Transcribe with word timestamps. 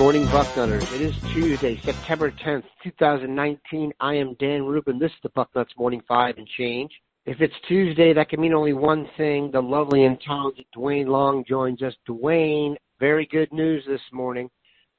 morning, 0.00 0.24
Buck 0.32 0.46
Bucknutters. 0.46 0.90
It 0.94 1.02
is 1.02 1.14
Tuesday, 1.34 1.78
September 1.84 2.32
10th, 2.42 2.62
2019. 2.82 3.92
I 4.00 4.14
am 4.14 4.34
Dan 4.40 4.64
Rubin. 4.64 4.98
This 4.98 5.10
is 5.10 5.18
the 5.22 5.28
Bucknuts 5.28 5.76
Morning 5.76 6.00
Five 6.08 6.38
and 6.38 6.48
change. 6.56 6.90
If 7.26 7.42
it's 7.42 7.52
Tuesday, 7.68 8.14
that 8.14 8.30
can 8.30 8.40
mean 8.40 8.54
only 8.54 8.72
one 8.72 9.06
thing. 9.18 9.50
The 9.52 9.60
lovely 9.60 10.06
and 10.06 10.18
talented 10.22 10.64
Duane 10.72 11.08
Long 11.08 11.44
joins 11.46 11.82
us. 11.82 11.92
Duane, 12.06 12.78
very 12.98 13.26
good 13.26 13.52
news 13.52 13.84
this 13.86 14.00
morning. 14.10 14.48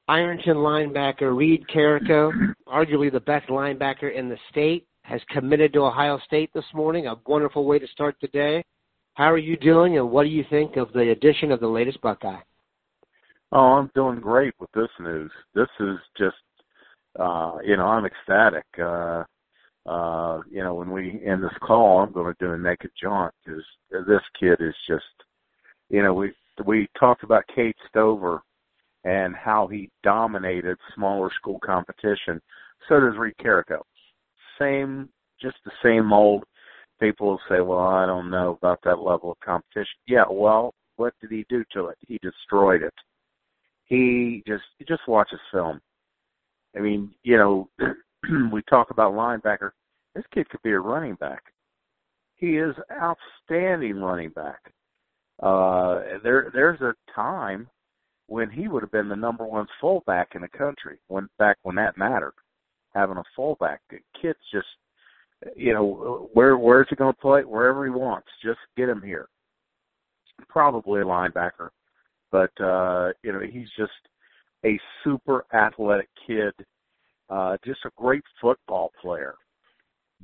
Ironton 0.06 0.58
linebacker 0.58 1.36
Reid 1.36 1.66
Carrico, 1.68 2.30
arguably 2.68 3.10
the 3.10 3.18
best 3.18 3.48
linebacker 3.48 4.14
in 4.14 4.28
the 4.28 4.38
state, 4.52 4.86
has 5.02 5.20
committed 5.30 5.72
to 5.72 5.80
Ohio 5.80 6.20
State 6.26 6.50
this 6.54 6.72
morning. 6.72 7.08
A 7.08 7.16
wonderful 7.26 7.64
way 7.64 7.80
to 7.80 7.88
start 7.88 8.14
the 8.22 8.28
day. 8.28 8.62
How 9.14 9.32
are 9.32 9.36
you 9.36 9.56
doing, 9.56 9.98
and 9.98 10.12
what 10.12 10.22
do 10.22 10.28
you 10.28 10.44
think 10.48 10.76
of 10.76 10.92
the 10.92 11.10
addition 11.10 11.50
of 11.50 11.58
the 11.58 11.66
latest 11.66 12.00
Buckeye? 12.02 12.42
Oh, 13.54 13.74
I'm 13.74 13.90
doing 13.94 14.18
great 14.18 14.54
with 14.58 14.70
this 14.72 14.88
news. 14.98 15.30
This 15.54 15.68
is 15.78 15.98
just, 16.16 16.36
uh, 17.20 17.58
you 17.62 17.76
know, 17.76 17.84
I'm 17.84 18.06
ecstatic. 18.06 18.64
Uh, 18.78 19.24
uh, 19.84 20.40
you 20.50 20.62
know, 20.62 20.74
when 20.74 20.90
we 20.90 21.20
end 21.26 21.42
this 21.42 21.52
call, 21.60 22.00
I'm 22.00 22.12
going 22.12 22.32
to 22.32 22.44
do 22.44 22.52
a 22.52 22.58
naked 22.58 22.92
jaunt 23.00 23.34
because 23.44 23.62
this 23.90 24.22
kid 24.40 24.56
is 24.60 24.74
just, 24.88 25.04
you 25.90 26.02
know, 26.02 26.14
we 26.14 26.32
we 26.64 26.88
talked 26.98 27.24
about 27.24 27.44
Cade 27.54 27.74
Stover 27.90 28.42
and 29.04 29.34
how 29.36 29.66
he 29.66 29.90
dominated 30.02 30.78
smaller 30.94 31.30
school 31.38 31.58
competition. 31.62 32.40
So 32.88 33.00
does 33.00 33.18
Reid 33.18 33.34
Carrico. 33.38 33.82
Same, 34.58 35.10
just 35.40 35.56
the 35.66 35.72
same 35.82 36.12
old. 36.12 36.44
People 37.00 37.26
will 37.28 37.40
say, 37.50 37.60
"Well, 37.60 37.80
I 37.80 38.06
don't 38.06 38.30
know 38.30 38.56
about 38.62 38.80
that 38.84 39.00
level 39.00 39.32
of 39.32 39.40
competition." 39.40 39.98
Yeah, 40.06 40.24
well, 40.30 40.72
what 40.96 41.12
did 41.20 41.32
he 41.32 41.44
do 41.50 41.64
to 41.74 41.88
it? 41.88 41.98
He 42.06 42.18
destroyed 42.22 42.82
it 42.82 42.94
he 43.92 44.42
just 44.46 44.64
you 44.78 44.86
just 44.86 45.06
watches 45.06 45.38
film. 45.52 45.78
I 46.74 46.80
mean, 46.80 47.10
you 47.22 47.36
know, 47.36 47.68
we 48.52 48.62
talk 48.62 48.90
about 48.90 49.12
linebacker. 49.12 49.72
This 50.14 50.24
kid 50.32 50.48
could 50.48 50.62
be 50.62 50.70
a 50.70 50.78
running 50.78 51.14
back. 51.16 51.42
He 52.36 52.56
is 52.56 52.74
outstanding 52.90 54.00
running 54.00 54.30
back. 54.30 54.60
Uh, 55.42 56.00
there, 56.22 56.50
there's 56.54 56.80
a 56.80 56.94
time 57.14 57.68
when 58.28 58.48
he 58.48 58.66
would 58.66 58.82
have 58.82 58.92
been 58.92 59.10
the 59.10 59.16
number 59.16 59.44
one 59.44 59.66
fullback 59.78 60.30
in 60.34 60.40
the 60.40 60.48
country. 60.48 60.98
When 61.08 61.28
back 61.38 61.58
when 61.62 61.76
that 61.76 61.98
mattered, 61.98 62.34
having 62.94 63.18
a 63.18 63.24
fullback. 63.36 63.82
The 63.90 63.98
kid's 64.20 64.38
just, 64.50 64.66
you 65.54 65.74
know, 65.74 66.30
where 66.32 66.56
where's 66.56 66.86
he 66.88 66.96
going 66.96 67.12
to 67.12 67.20
play? 67.20 67.42
Wherever 67.42 67.84
he 67.84 67.90
wants. 67.90 68.28
Just 68.42 68.60
get 68.74 68.88
him 68.88 69.02
here. 69.02 69.28
Probably 70.48 71.02
a 71.02 71.04
linebacker 71.04 71.68
but 72.32 72.50
uh, 72.60 73.10
you 73.22 73.32
know 73.32 73.40
he's 73.40 73.68
just 73.76 73.92
a 74.64 74.80
super 75.04 75.44
athletic 75.54 76.08
kid, 76.26 76.54
uh, 77.30 77.56
just 77.64 77.80
a 77.84 77.90
great 77.96 78.24
football 78.40 78.90
player, 79.00 79.34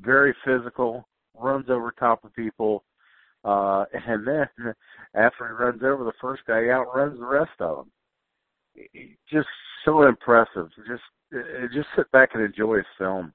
very 0.00 0.34
physical, 0.45 1.06
runs 1.39 1.67
over 1.69 1.92
top 1.92 2.25
of 2.25 2.34
people, 2.34 2.83
uh, 3.45 3.84
and 4.06 4.27
then 4.27 4.75
after 5.15 5.47
he 5.47 5.65
runs 5.65 5.83
over 5.84 6.03
the 6.03 6.12
first 6.20 6.42
guy, 6.47 6.65
he 6.65 6.70
outruns 6.70 7.19
the 7.20 7.27
rest 7.27 7.50
of 7.61 7.77
them. 7.77 7.92
Just 9.31 9.48
so 9.84 10.06
impressive. 10.06 10.69
Just 10.89 11.03
uh, 11.34 11.67
just 11.75 11.89
sit 11.97 12.11
back 12.12 12.31
and 12.34 12.43
enjoy 12.43 12.77
his 12.77 12.87
film. 12.97 13.33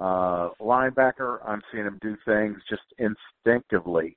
Uh, 0.00 0.50
linebacker, 0.60 1.38
I'm 1.46 1.62
seeing 1.72 1.84
him 1.86 1.98
do 2.02 2.16
things 2.26 2.58
just 2.68 2.82
instinctively 2.98 4.16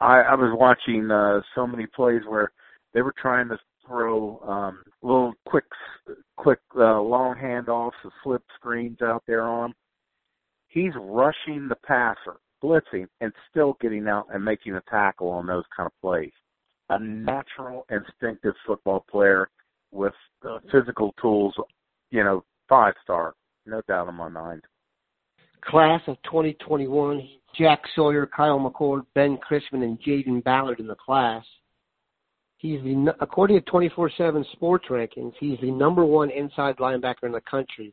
I, 0.00 0.20
I 0.20 0.34
was 0.34 0.56
watching 0.58 1.10
uh, 1.10 1.40
so 1.54 1.66
many 1.66 1.86
plays 1.86 2.22
where 2.26 2.52
they 2.94 3.02
were 3.02 3.14
trying 3.20 3.48
to 3.48 3.58
throw 3.86 4.40
um, 4.40 4.82
little 5.02 5.34
quick, 5.46 5.64
quick 6.36 6.58
uh, 6.76 7.00
long 7.00 7.36
handoffs, 7.36 7.92
the 8.02 8.10
slip 8.22 8.42
screens 8.56 9.00
out 9.02 9.22
there 9.26 9.42
on. 9.42 9.72
He's 10.68 10.92
rushing 11.00 11.68
the 11.68 11.76
passer, 11.86 12.36
blitzing, 12.62 13.06
and 13.20 13.32
still 13.50 13.76
getting 13.80 14.08
out 14.08 14.26
and 14.32 14.44
making 14.44 14.74
a 14.74 14.82
tackle 14.90 15.28
on 15.28 15.46
those 15.46 15.64
kind 15.74 15.86
of 15.86 16.00
plays. 16.00 16.32
A 16.90 16.98
natural, 16.98 17.86
instinctive 17.90 18.54
football 18.66 19.04
player 19.10 19.48
with 19.92 20.14
uh, 20.48 20.58
physical 20.70 21.14
tools, 21.20 21.54
you 22.10 22.22
know, 22.22 22.44
five 22.68 22.94
star, 23.02 23.34
no 23.64 23.80
doubt 23.88 24.08
in 24.08 24.14
my 24.14 24.28
mind. 24.28 24.62
Class 25.64 26.00
of 26.06 26.16
2021, 26.24 27.28
Jack 27.58 27.82
Sawyer, 27.94 28.26
Kyle 28.26 28.58
McCord, 28.58 29.02
Ben 29.14 29.38
Christman, 29.38 29.82
and 29.82 30.00
Jayden 30.02 30.42
Ballard 30.44 30.80
in 30.80 30.86
the 30.86 30.94
class. 30.94 31.44
He's 32.58 32.82
the, 32.82 33.14
according 33.20 33.60
to 33.60 33.70
24/7 33.70 34.44
Sports 34.52 34.86
rankings, 34.88 35.34
he's 35.38 35.58
the 35.60 35.70
number 35.70 36.04
one 36.04 36.30
inside 36.30 36.76
linebacker 36.78 37.24
in 37.24 37.32
the 37.32 37.40
country. 37.42 37.92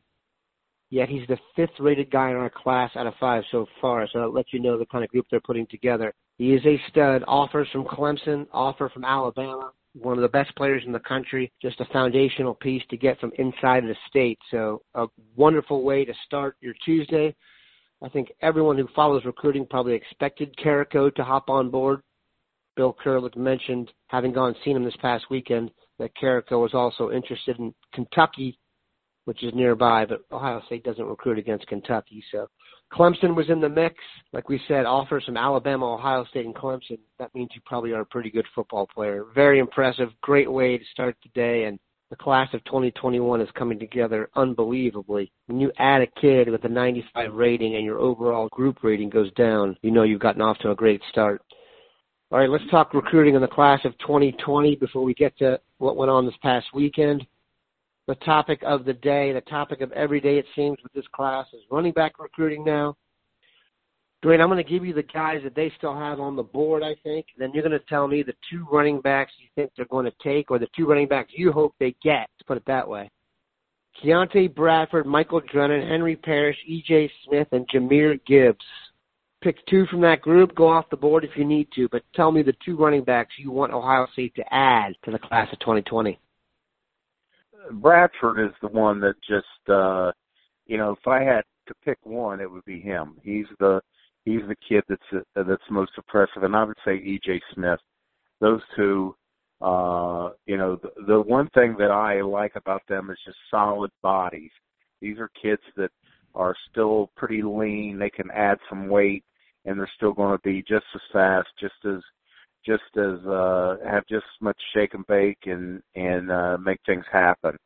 Yet 0.90 1.08
he's 1.08 1.26
the 1.28 1.38
fifth-rated 1.56 2.10
guy 2.10 2.30
in 2.30 2.36
our 2.36 2.50
class 2.50 2.90
out 2.94 3.06
of 3.06 3.14
five 3.18 3.42
so 3.50 3.66
far. 3.80 4.06
So 4.12 4.20
that 4.20 4.28
lets 4.28 4.52
you 4.52 4.60
know 4.60 4.78
the 4.78 4.86
kind 4.86 5.02
of 5.02 5.10
group 5.10 5.26
they're 5.30 5.40
putting 5.40 5.66
together. 5.66 6.14
He 6.38 6.54
is 6.54 6.64
a 6.66 6.80
stud. 6.88 7.24
Offers 7.26 7.68
from 7.72 7.84
Clemson, 7.84 8.46
offer 8.52 8.88
from 8.90 9.04
Alabama. 9.04 9.72
One 9.94 10.16
of 10.18 10.22
the 10.22 10.28
best 10.28 10.54
players 10.56 10.82
in 10.86 10.92
the 10.92 11.00
country. 11.00 11.52
Just 11.60 11.80
a 11.80 11.84
foundational 11.86 12.54
piece 12.54 12.82
to 12.90 12.96
get 12.96 13.18
from 13.18 13.32
inside 13.38 13.84
of 13.84 13.88
the 13.88 13.96
state. 14.08 14.38
So 14.50 14.82
a 14.94 15.06
wonderful 15.36 15.82
way 15.82 16.04
to 16.04 16.14
start 16.26 16.56
your 16.60 16.74
Tuesday. 16.84 17.34
I 18.04 18.10
think 18.10 18.32
everyone 18.42 18.76
who 18.76 18.86
follows 18.94 19.24
recruiting 19.24 19.66
probably 19.66 19.94
expected 19.94 20.54
Carrico 20.58 21.08
to 21.08 21.24
hop 21.24 21.48
on 21.48 21.70
board. 21.70 22.00
Bill 22.76 22.94
Kurelic 23.02 23.34
mentioned, 23.34 23.90
having 24.08 24.32
gone 24.32 24.54
seen 24.62 24.76
him 24.76 24.84
this 24.84 24.96
past 25.00 25.24
weekend, 25.30 25.70
that 25.98 26.14
Carrico 26.14 26.60
was 26.60 26.74
also 26.74 27.10
interested 27.10 27.58
in 27.58 27.72
Kentucky, 27.94 28.58
which 29.24 29.42
is 29.42 29.54
nearby, 29.54 30.04
but 30.04 30.20
Ohio 30.30 30.60
State 30.66 30.84
doesn't 30.84 31.06
recruit 31.06 31.38
against 31.38 31.66
Kentucky. 31.66 32.22
So 32.30 32.46
Clemson 32.92 33.34
was 33.34 33.48
in 33.48 33.60
the 33.60 33.70
mix. 33.70 33.94
Like 34.34 34.50
we 34.50 34.60
said, 34.68 34.84
offers 34.84 35.24
from 35.24 35.38
Alabama, 35.38 35.94
Ohio 35.94 36.26
State, 36.26 36.44
and 36.44 36.54
Clemson. 36.54 36.98
That 37.18 37.34
means 37.34 37.50
you 37.54 37.62
probably 37.64 37.92
are 37.92 38.02
a 38.02 38.06
pretty 38.06 38.30
good 38.30 38.46
football 38.54 38.86
player. 38.86 39.24
Very 39.34 39.60
impressive. 39.60 40.10
Great 40.20 40.50
way 40.50 40.76
to 40.76 40.84
start 40.92 41.16
the 41.22 41.30
day. 41.30 41.64
And 41.64 41.78
the 42.14 42.22
class 42.22 42.48
of 42.54 42.62
2021 42.66 43.40
is 43.40 43.48
coming 43.56 43.76
together 43.76 44.30
unbelievably. 44.36 45.32
When 45.46 45.58
you 45.58 45.72
add 45.78 46.00
a 46.00 46.20
kid 46.20 46.48
with 46.48 46.62
a 46.62 46.68
95 46.68 47.34
rating 47.34 47.74
and 47.74 47.84
your 47.84 47.98
overall 47.98 48.46
group 48.52 48.84
rating 48.84 49.10
goes 49.10 49.32
down, 49.32 49.76
you 49.82 49.90
know 49.90 50.04
you've 50.04 50.20
gotten 50.20 50.40
off 50.40 50.56
to 50.58 50.70
a 50.70 50.76
great 50.76 51.00
start. 51.10 51.42
All 52.30 52.38
right, 52.38 52.48
let's 52.48 52.70
talk 52.70 52.94
recruiting 52.94 53.34
in 53.34 53.40
the 53.40 53.48
class 53.48 53.80
of 53.84 53.98
2020 53.98 54.76
before 54.76 55.02
we 55.02 55.12
get 55.14 55.36
to 55.38 55.58
what 55.78 55.96
went 55.96 56.08
on 56.08 56.24
this 56.24 56.36
past 56.40 56.66
weekend. 56.72 57.26
The 58.06 58.14
topic 58.16 58.62
of 58.64 58.84
the 58.84 58.92
day, 58.92 59.32
the 59.32 59.40
topic 59.40 59.80
of 59.80 59.90
every 59.90 60.20
day 60.20 60.38
it 60.38 60.46
seems 60.54 60.78
with 60.84 60.92
this 60.92 61.08
class 61.16 61.46
is 61.52 61.62
running 61.68 61.92
back 61.92 62.20
recruiting 62.20 62.64
now. 62.64 62.96
Duane, 64.24 64.40
I'm 64.40 64.48
going 64.48 64.56
to 64.56 64.68
give 64.68 64.86
you 64.86 64.94
the 64.94 65.02
guys 65.02 65.42
that 65.44 65.54
they 65.54 65.70
still 65.76 65.94
have 65.94 66.18
on 66.18 66.34
the 66.34 66.42
board, 66.42 66.82
I 66.82 66.94
think. 67.02 67.26
Then 67.36 67.50
you're 67.52 67.62
going 67.62 67.78
to 67.78 67.86
tell 67.90 68.08
me 68.08 68.22
the 68.22 68.32
two 68.50 68.66
running 68.72 69.02
backs 69.02 69.32
you 69.38 69.48
think 69.54 69.70
they're 69.76 69.84
going 69.84 70.06
to 70.06 70.12
take 70.22 70.50
or 70.50 70.58
the 70.58 70.66
two 70.74 70.86
running 70.86 71.08
backs 71.08 71.32
you 71.36 71.52
hope 71.52 71.74
they 71.78 71.94
get, 72.02 72.30
to 72.38 72.44
put 72.46 72.56
it 72.56 72.62
that 72.66 72.88
way. 72.88 73.10
Keontae 74.02 74.54
Bradford, 74.54 75.04
Michael 75.04 75.42
Drennan, 75.52 75.86
Henry 75.86 76.16
Parrish, 76.16 76.56
E.J. 76.66 77.12
Smith, 77.26 77.48
and 77.52 77.68
Jahmyr 77.68 78.18
Gibbs. 78.26 78.64
Pick 79.42 79.56
two 79.66 79.84
from 79.90 80.00
that 80.00 80.22
group. 80.22 80.54
Go 80.54 80.68
off 80.68 80.88
the 80.88 80.96
board 80.96 81.24
if 81.24 81.36
you 81.36 81.44
need 81.44 81.68
to, 81.74 81.86
but 81.92 82.02
tell 82.14 82.32
me 82.32 82.42
the 82.42 82.56
two 82.64 82.78
running 82.78 83.04
backs 83.04 83.34
you 83.36 83.50
want 83.50 83.74
Ohio 83.74 84.06
State 84.14 84.34
to 84.36 84.54
add 84.54 84.94
to 85.04 85.10
the 85.10 85.18
class 85.18 85.52
of 85.52 85.58
2020. 85.58 86.18
Bradford 87.72 88.40
is 88.40 88.54
the 88.62 88.68
one 88.68 89.00
that 89.00 89.16
just, 89.28 89.68
uh, 89.68 90.12
you 90.66 90.78
know, 90.78 90.92
if 90.92 91.06
I 91.06 91.22
had 91.22 91.42
to 91.68 91.74
pick 91.84 91.98
one, 92.04 92.40
it 92.40 92.50
would 92.50 92.64
be 92.64 92.80
him. 92.80 93.18
He's 93.22 93.46
the 93.60 93.82
he's 94.24 94.40
the 94.48 94.56
kid 94.68 94.84
that's 94.88 95.02
uh, 95.12 95.42
that's 95.42 95.62
most 95.70 95.92
impressive, 95.96 96.42
and 96.42 96.56
I 96.56 96.64
would 96.64 96.76
say 96.84 96.96
E.J. 96.96 97.40
Smith. 97.54 97.80
Those 98.40 98.60
two, 98.76 99.14
uh, 99.60 100.30
you 100.46 100.56
know, 100.56 100.76
the, 100.76 100.90
the 101.06 101.20
one 101.20 101.48
thing 101.50 101.76
that 101.78 101.90
I 101.90 102.20
like 102.20 102.56
about 102.56 102.82
them 102.88 103.10
is 103.10 103.18
just 103.24 103.38
solid 103.50 103.90
bodies. 104.02 104.50
These 105.00 105.18
are 105.18 105.30
kids 105.40 105.62
that 105.76 105.90
are 106.34 106.54
still 106.70 107.10
pretty 107.16 107.42
lean. 107.42 107.98
They 107.98 108.10
can 108.10 108.30
add 108.30 108.58
some 108.68 108.88
weight, 108.88 109.24
and 109.64 109.78
they're 109.78 109.90
still 109.96 110.12
going 110.12 110.36
to 110.36 110.42
be 110.42 110.62
just 110.62 110.86
as 110.94 111.00
fast, 111.12 111.48
just 111.60 111.74
as 111.86 112.00
just 112.66 112.82
as 112.96 113.24
uh, 113.26 113.76
have 113.84 114.06
just 114.06 114.24
as 114.24 114.40
much 114.40 114.56
shake 114.74 114.94
and 114.94 115.06
bake 115.06 115.38
and 115.44 115.82
and 115.94 116.30
uh, 116.30 116.56
make 116.58 116.80
things 116.86 117.04
happen. 117.12 117.56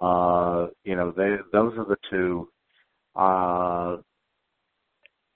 Uh, 0.00 0.68
you 0.84 0.94
know, 0.94 1.10
they 1.10 1.36
those 1.52 1.72
are 1.78 1.84
the 1.84 1.96
two. 2.10 2.48
Uh, 3.14 3.96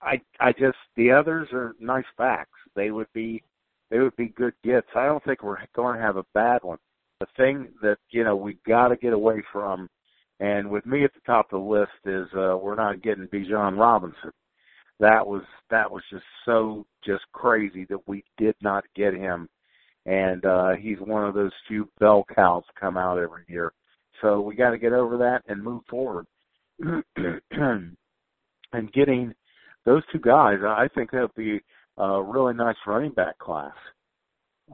I 0.02 0.20
I 0.38 0.52
just 0.52 0.78
the 0.96 1.10
others 1.10 1.48
are 1.52 1.74
nice 1.80 2.04
backs. 2.16 2.50
They 2.74 2.90
would 2.90 3.12
be 3.12 3.42
they 3.90 3.98
would 3.98 4.16
be 4.16 4.28
good 4.28 4.54
gets. 4.64 4.86
I 4.94 5.06
don't 5.06 5.22
think 5.24 5.42
we're 5.42 5.58
going 5.74 5.96
to 5.96 6.02
have 6.02 6.16
a 6.16 6.24
bad 6.34 6.62
one. 6.62 6.78
The 7.20 7.26
thing 7.36 7.68
that 7.82 7.98
you 8.10 8.24
know 8.24 8.36
we 8.36 8.58
got 8.66 8.88
to 8.88 8.96
get 8.96 9.12
away 9.12 9.42
from, 9.52 9.88
and 10.38 10.70
with 10.70 10.86
me 10.86 11.04
at 11.04 11.12
the 11.14 11.20
top 11.26 11.52
of 11.52 11.60
the 11.60 11.66
list 11.66 11.90
is 12.04 12.26
uh, 12.34 12.56
we're 12.56 12.76
not 12.76 13.02
getting 13.02 13.26
Bijan 13.28 13.78
Robinson. 13.78 14.30
That 15.00 15.26
was 15.26 15.42
that 15.70 15.90
was 15.90 16.02
just 16.10 16.24
so 16.44 16.86
just 17.04 17.24
crazy 17.32 17.86
that 17.90 18.06
we 18.06 18.24
did 18.38 18.54
not 18.62 18.84
get 18.94 19.14
him, 19.14 19.48
and 20.06 20.44
uh, 20.46 20.70
he's 20.80 20.98
one 21.00 21.24
of 21.24 21.34
those 21.34 21.52
few 21.68 21.88
bell 21.98 22.24
cows 22.34 22.64
come 22.78 22.96
out 22.96 23.18
every 23.18 23.44
year. 23.48 23.72
So 24.22 24.40
we 24.40 24.54
got 24.54 24.70
to 24.70 24.78
get 24.78 24.92
over 24.92 25.16
that 25.18 25.42
and 25.48 25.62
move 25.62 25.82
forward. 25.88 26.26
and 28.72 28.92
getting 28.92 29.34
those 29.84 30.02
two 30.12 30.18
guys, 30.18 30.58
I 30.62 30.88
think 30.94 31.10
that 31.10 31.22
would 31.22 31.34
be 31.34 31.60
a 31.96 32.22
really 32.22 32.54
nice 32.54 32.76
running 32.86 33.12
back 33.12 33.38
class. 33.38 33.74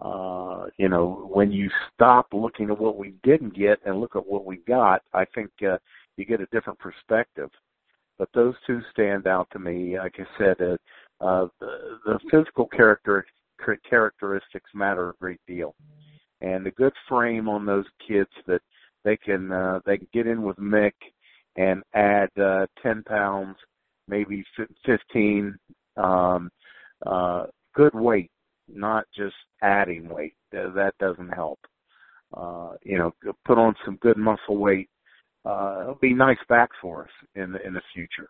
Uh, 0.00 0.66
you 0.76 0.88
know, 0.88 1.28
when 1.32 1.50
you 1.50 1.70
stop 1.94 2.28
looking 2.32 2.70
at 2.70 2.78
what 2.78 2.98
we 2.98 3.14
didn't 3.22 3.56
get 3.56 3.78
and 3.86 4.00
look 4.00 4.14
at 4.14 4.26
what 4.26 4.44
we 4.44 4.58
got, 4.68 5.02
I 5.14 5.24
think 5.34 5.50
uh, 5.62 5.78
you 6.16 6.24
get 6.26 6.40
a 6.40 6.46
different 6.52 6.78
perspective. 6.78 7.50
But 8.18 8.28
those 8.34 8.54
two 8.66 8.80
stand 8.92 9.26
out 9.26 9.48
to 9.52 9.58
me. 9.58 9.98
Like 9.98 10.16
I 10.18 10.26
said, 10.38 10.56
uh, 10.60 11.24
uh, 11.24 11.48
the, 11.60 11.98
the 12.04 12.18
physical 12.30 12.66
character 12.66 13.24
characteristics 13.88 14.70
matter 14.74 15.10
a 15.10 15.14
great 15.14 15.40
deal, 15.46 15.74
and 16.42 16.66
a 16.66 16.70
good 16.70 16.92
frame 17.08 17.48
on 17.48 17.64
those 17.64 17.86
kids 18.06 18.30
that 18.46 18.60
they 19.04 19.16
can 19.16 19.50
uh, 19.50 19.80
they 19.86 19.96
can 19.98 20.08
get 20.12 20.26
in 20.26 20.42
with 20.42 20.56
Mick 20.56 20.92
and 21.56 21.82
add 21.94 22.28
uh, 22.38 22.66
ten 22.82 23.02
pounds, 23.04 23.56
maybe 24.08 24.44
fifteen. 24.84 25.56
Um, 25.96 26.50
uh, 27.04 27.46
good 27.74 27.94
weight, 27.94 28.30
not 28.68 29.04
just 29.16 29.34
adding 29.62 30.08
weight. 30.08 30.34
That 30.52 30.92
doesn't 30.98 31.30
help. 31.30 31.58
Uh, 32.36 32.72
you 32.82 32.98
know, 32.98 33.12
put 33.44 33.58
on 33.58 33.74
some 33.84 33.96
good 33.96 34.16
muscle 34.16 34.56
weight. 34.56 34.88
Uh, 35.44 35.78
it'll 35.82 35.98
be 36.00 36.12
nice 36.12 36.38
backs 36.48 36.76
for 36.82 37.04
us 37.04 37.10
in 37.34 37.52
the 37.52 37.64
in 37.66 37.72
the 37.72 37.82
future. 37.94 38.28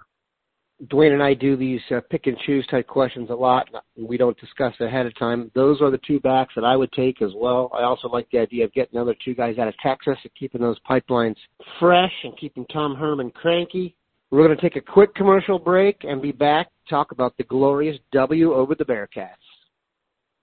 Duane 0.90 1.12
and 1.12 1.22
I 1.22 1.32
do 1.32 1.56
these 1.56 1.80
uh, 1.90 2.00
pick 2.10 2.26
and 2.26 2.36
choose 2.44 2.66
type 2.66 2.86
questions 2.86 3.30
a 3.30 3.34
lot. 3.34 3.66
We 3.96 4.18
don't 4.18 4.38
discuss 4.38 4.74
ahead 4.80 5.06
of 5.06 5.18
time. 5.18 5.50
Those 5.54 5.80
are 5.80 5.90
the 5.90 6.00
two 6.06 6.20
backs 6.20 6.52
that 6.54 6.64
I 6.64 6.76
would 6.76 6.92
take 6.92 7.22
as 7.22 7.30
well. 7.34 7.70
I 7.72 7.82
also 7.84 8.08
like 8.08 8.28
the 8.30 8.40
idea 8.40 8.66
of 8.66 8.74
getting 8.74 8.96
another 8.96 9.16
two 9.24 9.34
guys 9.34 9.56
out 9.56 9.68
of 9.68 9.78
Texas 9.78 10.18
and 10.22 10.30
keeping 10.38 10.60
those 10.60 10.78
pipelines 10.88 11.36
fresh 11.80 12.12
and 12.24 12.36
keeping 12.38 12.66
Tom 12.66 12.94
Herman 12.94 13.30
cranky. 13.30 13.96
We're 14.36 14.44
going 14.44 14.58
to 14.58 14.62
take 14.62 14.76
a 14.76 14.82
quick 14.82 15.14
commercial 15.14 15.58
break 15.58 16.04
and 16.04 16.20
be 16.20 16.30
back 16.30 16.66
to 16.66 16.90
talk 16.90 17.10
about 17.10 17.38
the 17.38 17.44
glorious 17.44 17.96
W 18.12 18.52
over 18.52 18.74
the 18.74 18.84
Bearcats. 18.84 19.30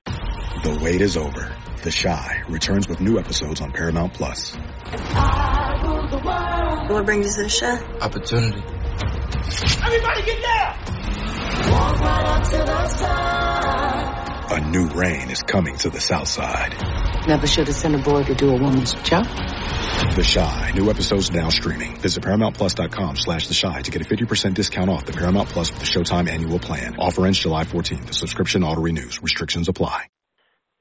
The 0.08 0.80
wait 0.82 1.00
is 1.00 1.16
over. 1.16 1.56
The 1.84 1.92
Chi 1.92 2.42
returns 2.50 2.88
with 2.88 3.00
new 3.02 3.20
episodes 3.20 3.62
on 3.62 3.72
Paramount 3.72 4.16
Plus. 4.16 4.56
What 6.90 7.06
brings 7.06 7.28
you 7.28 7.34
to 7.34 7.44
the 7.44 7.50
show? 7.50 7.78
Opportunity. 8.02 8.64
Everybody 9.86 10.24
get 10.24 10.42
down! 10.42 10.76
Walk 11.72 12.00
right 12.00 12.26
up 12.26 12.44
to 12.46 12.58
the 12.58 12.88
side. 12.88 14.23
A 14.54 14.62
new 14.62 14.86
reign 14.90 15.32
is 15.32 15.42
coming 15.42 15.76
to 15.78 15.90
the 15.90 16.00
South 16.00 16.28
Side. 16.28 16.76
Never 17.28 17.48
should 17.48 17.66
have 17.66 17.76
sent 17.76 17.96
a 17.96 17.98
boy 17.98 18.24
to 18.24 18.36
do 18.36 18.52
a 18.52 18.54
woman's 18.54 18.94
job. 18.94 19.26
The 19.26 20.32
Chi. 20.32 20.74
New 20.76 20.92
episodes 20.92 21.32
now 21.32 21.50
streaming. 21.50 21.96
Visit 21.96 22.22
ParamountPlus.com 22.24 23.16
slash 23.16 23.48
The 23.48 23.60
Chi 23.60 23.82
to 23.82 23.90
get 23.90 24.04
a 24.04 24.06
50% 24.06 24.54
discount 24.54 24.92
off 24.92 25.06
the 25.06 25.14
Paramount 25.14 25.50
Plus 25.50 25.72
with 25.72 25.80
the 25.80 25.88
Showtime 25.88 26.30
annual 26.30 26.60
plan. 26.60 26.98
Offer 27.00 27.26
ends 27.26 27.40
July 27.40 27.64
14th. 27.64 28.06
The 28.06 28.14
subscription 28.14 28.64
auto 28.64 28.80
renews. 28.80 29.24
Restrictions 29.24 29.70
apply. 29.70 30.06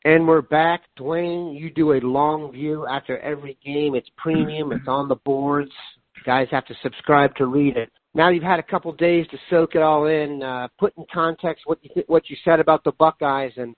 And 0.04 0.28
we're 0.28 0.42
back. 0.42 0.82
Duane, 0.98 1.54
you 1.54 1.70
do 1.70 1.94
a 1.94 2.00
long 2.00 2.52
view 2.52 2.86
after 2.86 3.18
every 3.18 3.56
game. 3.64 3.94
It's 3.94 4.10
premium. 4.18 4.72
It's 4.72 4.86
on 4.86 5.08
the 5.08 5.16
boards. 5.16 5.72
Guys 6.26 6.48
have 6.50 6.66
to 6.66 6.74
subscribe 6.82 7.36
to 7.36 7.46
read 7.46 7.78
it 7.78 7.90
now 8.14 8.28
you've 8.28 8.42
had 8.42 8.58
a 8.58 8.62
couple 8.62 8.92
days 8.92 9.26
to 9.30 9.38
soak 9.48 9.74
it 9.74 9.82
all 9.82 10.06
in, 10.06 10.42
uh, 10.42 10.68
put 10.78 10.92
in 10.96 11.04
context 11.12 11.64
what 11.66 11.78
you 11.82 11.90
th- 11.94 12.06
what 12.08 12.28
you 12.28 12.36
said 12.44 12.60
about 12.60 12.84
the 12.84 12.92
Buckeyes 12.92 13.52
and 13.56 13.74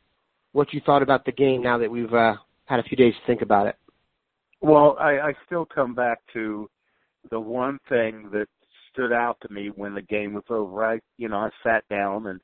what 0.52 0.72
you 0.72 0.80
thought 0.84 1.02
about 1.02 1.24
the 1.24 1.32
game. 1.32 1.62
Now 1.62 1.78
that 1.78 1.90
we've 1.90 2.12
uh, 2.12 2.34
had 2.66 2.80
a 2.80 2.82
few 2.82 2.96
days 2.96 3.14
to 3.14 3.26
think 3.26 3.42
about 3.42 3.66
it. 3.66 3.76
Well, 4.60 4.96
I, 4.98 5.20
I 5.20 5.34
still 5.46 5.66
come 5.66 5.94
back 5.94 6.20
to 6.32 6.68
the 7.30 7.38
one 7.38 7.78
thing 7.88 8.28
that 8.32 8.48
stood 8.92 9.12
out 9.12 9.36
to 9.42 9.52
me 9.52 9.68
when 9.68 9.94
the 9.94 10.02
game 10.02 10.34
was 10.34 10.44
over. 10.48 10.84
I, 10.84 11.00
you 11.16 11.28
know, 11.28 11.36
I 11.36 11.50
sat 11.62 11.84
down 11.88 12.26
and 12.26 12.40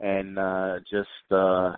and 0.00 0.38
uh, 0.38 0.80
just 0.90 1.08
uh, 1.30 1.74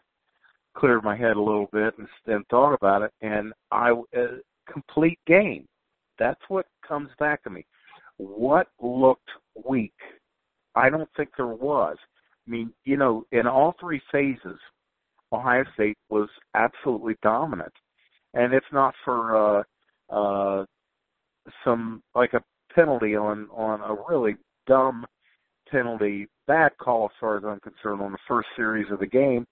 cleared 0.74 1.04
my 1.04 1.16
head 1.16 1.36
a 1.36 1.42
little 1.42 1.68
bit 1.72 1.94
and, 1.98 2.08
and 2.26 2.46
thought 2.48 2.72
about 2.72 3.02
it. 3.02 3.12
And 3.20 3.52
I 3.70 3.90
uh, 3.90 4.38
complete 4.70 5.18
game. 5.26 5.68
That's 6.18 6.40
what 6.48 6.66
comes 6.86 7.10
back 7.18 7.42
to 7.44 7.50
me. 7.50 7.66
What 8.18 8.68
looked 8.80 9.30
weak? 9.68 9.94
I 10.74 10.90
don't 10.90 11.08
think 11.16 11.30
there 11.36 11.46
was. 11.46 11.96
I 12.46 12.50
mean, 12.50 12.72
you 12.84 12.96
know, 12.96 13.24
in 13.32 13.46
all 13.46 13.74
three 13.80 14.00
phases, 14.12 14.58
Ohio 15.32 15.64
State 15.74 15.98
was 16.10 16.28
absolutely 16.54 17.16
dominant. 17.22 17.72
And 18.34 18.52
if 18.52 18.64
not 18.72 18.94
for 19.04 19.36
uh 19.36 19.62
uh 20.14 20.64
some 21.64 22.02
like 22.14 22.34
a 22.34 22.42
penalty 22.74 23.16
on 23.16 23.48
on 23.52 23.80
a 23.80 23.96
really 24.08 24.36
dumb 24.66 25.06
penalty, 25.70 26.28
bad 26.46 26.72
call 26.78 27.06
as 27.06 27.16
far 27.20 27.36
as 27.36 27.44
I'm 27.44 27.60
concerned 27.60 28.02
on 28.02 28.12
the 28.12 28.18
first 28.28 28.48
series 28.56 28.90
of 28.90 29.00
the 29.00 29.06
game, 29.06 29.46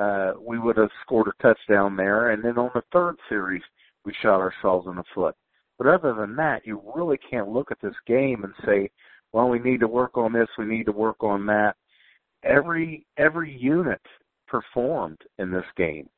uh 0.00 0.32
we 0.40 0.58
would 0.58 0.76
have 0.76 0.90
scored 1.02 1.28
a 1.28 1.42
touchdown 1.42 1.96
there 1.96 2.30
and 2.30 2.44
then 2.44 2.58
on 2.58 2.70
the 2.74 2.82
third 2.92 3.16
series 3.28 3.62
we 4.04 4.12
shot 4.22 4.40
ourselves 4.40 4.86
in 4.88 4.96
the 4.96 5.04
foot. 5.14 5.34
But 5.78 5.86
other 5.86 6.12
than 6.14 6.34
that, 6.36 6.66
you 6.66 6.82
really 6.94 7.18
can't 7.30 7.48
look 7.48 7.70
at 7.70 7.80
this 7.80 7.94
game 8.06 8.44
and 8.44 8.52
say, 8.66 8.90
well, 9.32 9.48
we 9.48 9.60
need 9.60 9.80
to 9.80 9.88
work 9.88 10.16
on 10.16 10.32
this, 10.32 10.48
we 10.58 10.64
need 10.64 10.84
to 10.86 10.92
work 10.92 11.22
on 11.22 11.46
that. 11.46 11.74
Every 12.44 13.06
every 13.16 13.56
unit 13.56 14.00
performed 14.46 15.18
in 15.38 15.50
this 15.50 15.64
game. 15.76 16.08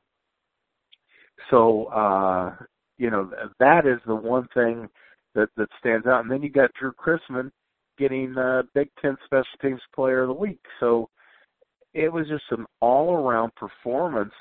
So 1.49 1.85
uh, 1.85 2.55
you 2.97 3.09
know 3.09 3.31
that 3.59 3.85
is 3.85 3.99
the 4.05 4.15
one 4.15 4.47
thing 4.53 4.87
that 5.35 5.49
that 5.57 5.67
stands 5.79 6.05
out. 6.05 6.21
And 6.21 6.31
then 6.31 6.43
you 6.43 6.49
got 6.49 6.71
Drew 6.79 6.93
Chrisman 6.93 7.51
getting 7.97 8.37
uh, 8.37 8.63
Big 8.73 8.89
Ten 9.01 9.17
Special 9.25 9.45
Teams 9.61 9.81
Player 9.95 10.21
of 10.21 10.27
the 10.29 10.33
Week. 10.33 10.59
So 10.79 11.09
it 11.93 12.11
was 12.11 12.27
just 12.27 12.43
an 12.51 12.65
all 12.81 13.15
around 13.15 13.53
performance, 13.55 14.33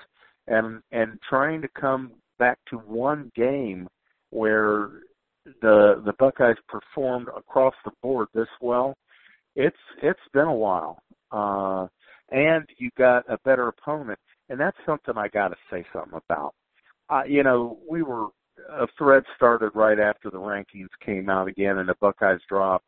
and 0.46 0.82
and 0.92 1.18
trying 1.28 1.62
to 1.62 1.68
come 1.68 2.12
back 2.38 2.58
to 2.68 2.76
one 2.76 3.32
game 3.34 3.88
where 4.30 4.90
the 5.44 6.02
the 6.04 6.12
Buckeyes 6.18 6.56
performed 6.68 7.28
across 7.36 7.74
the 7.84 7.92
board 8.02 8.28
this 8.34 8.48
well, 8.60 8.96
it's 9.56 9.76
it's 10.02 10.20
been 10.32 10.46
a 10.46 10.54
while. 10.54 11.02
Uh 11.30 11.86
and 12.30 12.64
you 12.78 12.90
got 12.96 13.24
a 13.28 13.38
better 13.44 13.68
opponent. 13.68 14.18
And 14.48 14.58
that's 14.60 14.76
something 14.86 15.14
I 15.16 15.28
gotta 15.28 15.56
say 15.70 15.84
something 15.92 16.20
about. 16.28 16.54
Uh, 17.08 17.22
you 17.26 17.42
know, 17.42 17.78
we 17.88 18.02
were 18.02 18.28
a 18.68 18.86
thread 18.98 19.24
started 19.36 19.70
right 19.74 19.98
after 19.98 20.30
the 20.30 20.38
rankings 20.38 20.88
came 21.04 21.28
out 21.30 21.48
again 21.48 21.78
and 21.78 21.88
the 21.88 21.94
Buckeyes 22.00 22.40
dropped. 22.48 22.84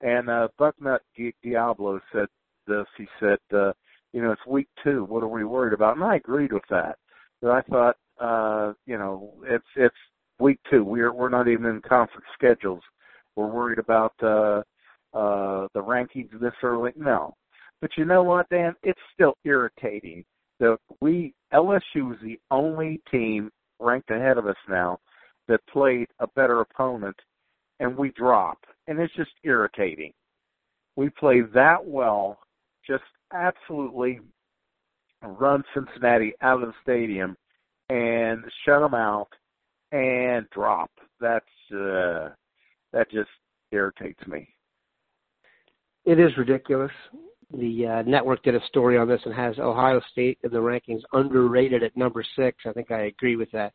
And 0.00 0.28
uh 0.28 0.48
Bucknut 0.58 1.00
Diablo 1.42 2.00
said 2.12 2.26
this, 2.66 2.86
he 2.96 3.06
said, 3.20 3.38
uh, 3.52 3.72
you 4.12 4.22
know, 4.22 4.32
it's 4.32 4.46
week 4.46 4.68
two, 4.84 5.04
what 5.04 5.22
are 5.22 5.28
we 5.28 5.44
worried 5.44 5.72
about? 5.72 5.96
And 5.96 6.04
I 6.04 6.16
agreed 6.16 6.52
with 6.52 6.62
that. 6.70 6.96
But 7.40 7.50
I 7.50 7.60
thought, 7.62 7.96
uh, 8.20 8.72
you 8.86 8.98
know, 8.98 9.34
it's 9.44 9.64
it's 9.76 9.94
week 10.42 10.58
two. 10.68 10.84
We're 10.84 11.12
we're 11.12 11.28
not 11.28 11.48
even 11.48 11.66
in 11.66 11.80
conference 11.80 12.26
schedules. 12.34 12.82
We're 13.36 13.46
worried 13.46 13.78
about 13.78 14.12
uh, 14.22 14.62
uh, 15.16 15.68
the 15.72 15.82
rankings 15.82 16.38
this 16.40 16.52
early. 16.62 16.92
No, 16.96 17.34
but 17.80 17.90
you 17.96 18.04
know 18.04 18.22
what, 18.22 18.48
Dan? 18.50 18.74
It's 18.82 19.00
still 19.14 19.34
irritating 19.44 20.24
that 20.60 20.76
we 21.00 21.32
LSU 21.54 22.08
was 22.08 22.18
the 22.22 22.38
only 22.50 23.00
team 23.10 23.50
ranked 23.78 24.10
ahead 24.10 24.36
of 24.36 24.46
us 24.46 24.56
now 24.68 24.98
that 25.48 25.60
played 25.72 26.08
a 26.18 26.26
better 26.34 26.60
opponent, 26.60 27.16
and 27.80 27.96
we 27.96 28.10
dropped, 28.10 28.66
and 28.88 28.98
it's 28.98 29.14
just 29.14 29.30
irritating. 29.44 30.12
We 30.96 31.08
played 31.08 31.52
that 31.54 31.84
well, 31.84 32.38
just 32.86 33.04
absolutely 33.32 34.20
run 35.22 35.62
Cincinnati 35.72 36.34
out 36.42 36.62
of 36.62 36.68
the 36.68 36.74
stadium 36.82 37.36
and 37.88 38.42
shut 38.64 38.80
them 38.80 38.94
out 38.94 39.28
and 39.92 40.48
drop. 40.50 40.90
That's 41.20 41.44
uh, 41.72 42.30
that 42.92 43.10
just 43.10 43.30
irritates 43.70 44.26
me. 44.26 44.48
It 46.04 46.18
is 46.18 46.36
ridiculous. 46.36 46.90
The 47.52 47.86
uh, 47.86 48.02
network 48.02 48.42
did 48.42 48.54
a 48.54 48.66
story 48.66 48.96
on 48.96 49.06
this 49.06 49.20
and 49.24 49.34
has 49.34 49.58
Ohio 49.58 50.00
State 50.10 50.38
in 50.42 50.50
the 50.50 50.58
rankings 50.58 51.02
underrated 51.12 51.82
at 51.82 51.96
number 51.96 52.24
six. 52.34 52.58
I 52.66 52.72
think 52.72 52.90
I 52.90 53.02
agree 53.02 53.36
with 53.36 53.50
that. 53.52 53.72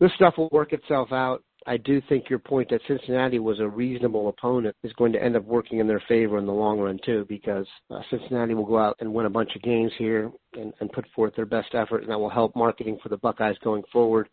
This 0.00 0.10
stuff 0.16 0.34
will 0.36 0.48
work 0.50 0.72
itself 0.72 1.12
out. 1.12 1.42
I 1.66 1.76
do 1.76 2.00
think 2.08 2.30
your 2.30 2.38
point 2.38 2.70
that 2.70 2.80
Cincinnati 2.88 3.38
was 3.38 3.60
a 3.60 3.68
reasonable 3.68 4.28
opponent 4.28 4.74
is 4.82 4.92
going 4.94 5.12
to 5.12 5.22
end 5.22 5.36
up 5.36 5.44
working 5.44 5.78
in 5.78 5.86
their 5.86 6.02
favor 6.08 6.38
in 6.38 6.46
the 6.46 6.52
long 6.52 6.80
run 6.80 6.98
too, 7.04 7.26
because 7.28 7.66
uh, 7.90 8.00
Cincinnati 8.10 8.54
will 8.54 8.64
go 8.64 8.78
out 8.78 8.96
and 9.00 9.12
win 9.12 9.26
a 9.26 9.30
bunch 9.30 9.54
of 9.54 9.62
games 9.62 9.92
here 9.98 10.32
and, 10.54 10.72
and 10.80 10.90
put 10.92 11.04
forth 11.14 11.36
their 11.36 11.46
best 11.46 11.74
effort, 11.74 12.02
and 12.02 12.10
that 12.10 12.18
will 12.18 12.30
help 12.30 12.56
marketing 12.56 12.98
for 13.02 13.10
the 13.10 13.18
Buckeyes 13.18 13.56
going 13.62 13.82
forward 13.92 14.28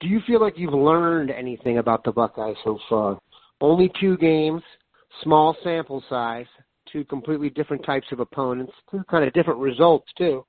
do 0.00 0.08
you 0.08 0.20
feel 0.26 0.40
like 0.40 0.54
you've 0.56 0.74
learned 0.74 1.30
anything 1.30 1.78
about 1.78 2.04
the 2.04 2.12
Buckeyes 2.12 2.56
so 2.64 2.78
far? 2.88 3.18
Only 3.60 3.90
two 4.00 4.16
games, 4.18 4.62
small 5.22 5.56
sample 5.64 6.02
size, 6.08 6.46
two 6.92 7.04
completely 7.04 7.50
different 7.50 7.84
types 7.84 8.06
of 8.12 8.20
opponents, 8.20 8.72
two 8.90 9.02
kind 9.10 9.24
of 9.24 9.32
different 9.32 9.60
results 9.60 10.06
too. 10.16 10.44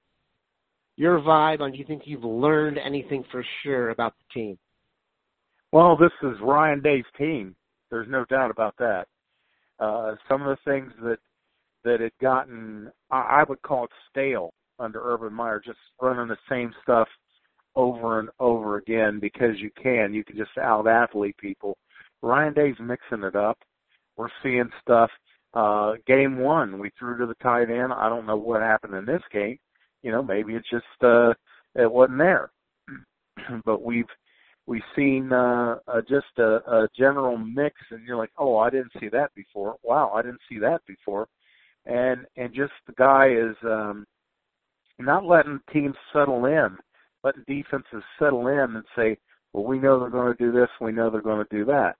your 0.97 1.19
vibe 1.19 1.61
on 1.61 1.71
do 1.71 1.77
you 1.77 1.85
think 1.85 2.03
you've 2.05 2.23
learned 2.23 2.77
anything 2.77 3.23
for 3.31 3.43
sure 3.63 3.89
about 3.89 4.13
the 4.17 4.39
team? 4.39 4.57
Well, 5.71 5.95
this 5.97 6.11
is 6.23 6.37
Ryan 6.41 6.81
Day's 6.81 7.05
team. 7.17 7.55
There's 7.89 8.07
no 8.09 8.25
doubt 8.25 8.51
about 8.51 8.75
that. 8.77 9.07
Uh, 9.79 10.15
some 10.27 10.41
of 10.41 10.47
the 10.47 10.71
things 10.71 10.91
that 11.01 11.19
that 11.85 12.01
had 12.01 12.11
gotten, 12.21 12.91
I, 13.09 13.41
I 13.41 13.43
would 13.47 13.61
call 13.61 13.85
it 13.85 13.91
stale 14.09 14.53
under 14.79 15.01
Urban 15.01 15.33
Meyer, 15.33 15.61
just 15.63 15.77
running 16.01 16.27
the 16.27 16.37
same 16.49 16.73
stuff 16.83 17.07
over 17.75 18.19
and 18.19 18.29
over 18.39 18.77
again 18.77 19.19
because 19.19 19.59
you 19.59 19.71
can. 19.81 20.13
You 20.13 20.23
can 20.23 20.37
just 20.37 20.57
out 20.57 20.87
athlete 20.87 21.37
people. 21.37 21.77
Ryan 22.21 22.53
Day's 22.53 22.75
mixing 22.79 23.23
it 23.23 23.35
up. 23.35 23.57
We're 24.17 24.29
seeing 24.43 24.69
stuff. 24.81 25.09
Uh, 25.53 25.93
game 26.05 26.37
one, 26.37 26.77
we 26.77 26.91
threw 26.99 27.17
to 27.17 27.25
the 27.25 27.35
tight 27.35 27.69
end. 27.71 27.91
I 27.93 28.09
don't 28.09 28.27
know 28.27 28.37
what 28.37 28.61
happened 28.61 28.93
in 28.93 29.05
this 29.05 29.23
game. 29.31 29.57
You 30.03 30.11
know, 30.11 30.21
maybe 30.21 30.53
it's 30.53 30.69
just 30.69 30.85
uh, 31.03 31.33
it 31.75 31.91
wasn't 31.91 32.19
there. 32.19 32.51
but 33.65 33.81
we've 33.81 34.09
we've 34.67 34.81
seen 34.95 35.33
uh, 35.33 35.77
uh, 35.87 36.01
just 36.07 36.27
a, 36.37 36.57
a 36.71 36.87
general 36.97 37.37
mix, 37.37 37.75
and 37.91 38.05
you're 38.05 38.17
like, 38.17 38.31
oh, 38.37 38.57
I 38.57 38.69
didn't 38.69 38.91
see 38.99 39.09
that 39.09 39.33
before. 39.35 39.75
Wow, 39.83 40.11
I 40.15 40.21
didn't 40.21 40.41
see 40.47 40.59
that 40.59 40.81
before. 40.87 41.27
And 41.85 42.25
and 42.37 42.53
just 42.53 42.73
the 42.85 42.93
guy 42.93 43.29
is 43.29 43.55
um, 43.63 44.05
not 44.99 45.25
letting 45.25 45.59
teams 45.73 45.95
settle 46.13 46.45
in, 46.45 46.77
letting 47.23 47.43
defenses 47.47 48.03
settle 48.17 48.47
in 48.47 48.75
and 48.75 48.83
say, 48.95 49.17
well, 49.53 49.63
we 49.63 49.79
know 49.79 49.99
they're 49.99 50.09
going 50.09 50.35
to 50.35 50.43
do 50.43 50.51
this, 50.51 50.69
we 50.79 50.91
know 50.91 51.09
they're 51.09 51.21
going 51.21 51.45
to 51.45 51.55
do 51.55 51.65
that. 51.65 51.95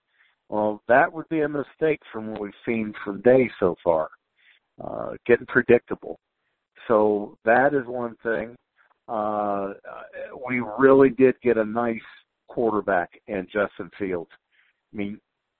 Well, 0.49 0.81
that 0.88 1.11
would 1.11 1.29
be 1.29 1.41
a 1.41 1.49
mistake 1.49 1.99
from 2.11 2.31
what 2.31 2.41
we've 2.41 2.51
seen 2.65 2.93
from 3.03 3.21
Day 3.21 3.49
so 3.59 3.75
far. 3.83 4.09
Uh, 4.83 5.11
getting 5.25 5.45
predictable. 5.45 6.19
So 6.88 7.38
that 7.45 7.73
is 7.73 7.85
one 7.85 8.15
thing. 8.23 8.55
Uh, 9.07 9.73
we 10.47 10.61
really 10.77 11.09
did 11.09 11.35
get 11.41 11.57
a 11.57 11.65
nice 11.65 11.99
quarterback 12.47 13.09
in 13.27 13.45
Justin 13.51 13.89
Fields. 13.97 14.29
I 14.93 14.97
mean, 14.97 15.19